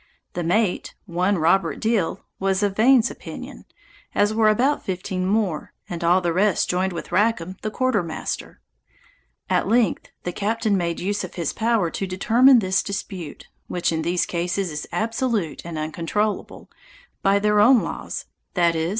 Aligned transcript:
The 0.33 0.43
mate, 0.43 0.95
one 1.05 1.37
Robert 1.37 1.79
Deal, 1.79 2.25
was 2.39 2.63
of 2.63 2.75
Vane's 2.75 3.11
opinion, 3.11 3.65
as 4.15 4.33
were 4.33 4.49
about 4.49 4.83
fifteen 4.83 5.27
more, 5.27 5.73
and 5.87 6.03
all 6.03 6.21
the 6.21 6.33
rest 6.33 6.67
joined 6.67 6.91
with 6.91 7.11
Rackam 7.11 7.57
the 7.61 7.69
quarter 7.69 8.01
master. 8.01 8.61
At 9.47 9.67
length 9.67 10.07
the 10.23 10.31
captain 10.31 10.75
made 10.75 10.99
use 10.99 11.23
of 11.23 11.35
his 11.35 11.53
power 11.53 11.91
to 11.91 12.07
determine 12.07 12.57
this 12.57 12.81
dispute, 12.81 13.47
which 13.67 13.91
in 13.91 14.01
these 14.01 14.25
cases 14.25 14.71
is 14.71 14.87
absolute 14.91 15.63
and 15.63 15.77
uncontrollable, 15.77 16.71
by 17.21 17.37
their 17.37 17.59
own 17.59 17.83
laws, 17.83 18.25
viz. 18.55 18.89